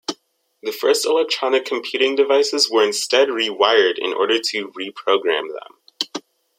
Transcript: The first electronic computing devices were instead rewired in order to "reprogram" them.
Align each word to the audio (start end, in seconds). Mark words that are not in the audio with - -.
The 0.63 0.71
first 0.71 1.05
electronic 1.05 1.63
computing 1.63 2.15
devices 2.15 2.71
were 2.71 2.83
instead 2.83 3.27
rewired 3.27 3.99
in 3.99 4.13
order 4.15 4.39
to 4.49 4.69
"reprogram" 4.69 5.49
them. 5.49 6.23